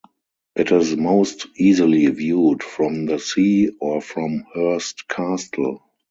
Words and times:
It 0.55 0.71
is 0.71 0.95
most 0.97 1.45
easily 1.57 2.07
viewed 2.07 2.63
from 2.63 3.05
the 3.05 3.19
sea, 3.19 3.69
or 3.79 4.01
from 4.01 4.45
Hurst 4.51 5.07
Castle. 5.07 5.83